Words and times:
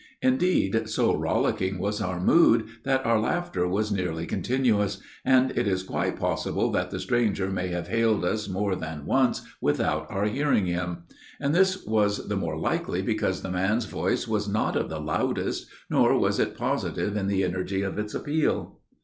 Indeed, 0.23 0.89
so 0.89 1.15
rollicking 1.15 1.77
was 1.77 2.01
our 2.01 2.19
mood 2.19 2.65
that 2.85 3.05
our 3.05 3.19
laughter 3.19 3.67
was 3.67 3.91
nearly 3.91 4.25
continuous, 4.25 4.99
and 5.23 5.51
it 5.51 5.67
is 5.67 5.83
quite 5.83 6.17
possible 6.19 6.71
that 6.71 6.89
the 6.89 6.99
stranger 6.99 7.51
may 7.51 7.67
have 7.67 7.87
hailed 7.87 8.25
us 8.25 8.49
more 8.49 8.75
than 8.75 9.05
once 9.05 9.43
without 9.61 10.09
our 10.09 10.25
hearing 10.25 10.65
him. 10.65 11.03
And 11.39 11.53
this 11.53 11.85
was 11.85 12.29
the 12.29 12.35
more 12.35 12.57
likely 12.57 13.03
because 13.03 13.43
the 13.43 13.51
man's 13.51 13.85
voice 13.85 14.27
was 14.27 14.47
not 14.49 14.75
of 14.75 14.89
the 14.89 14.97
loudest, 14.99 15.67
nor 15.87 16.17
was 16.17 16.39
it 16.39 16.57
positive 16.57 17.15
in 17.15 17.27
the 17.27 17.43
energy 17.43 17.83
of 17.83 17.99
its 17.99 18.15
appeal. 18.15 18.79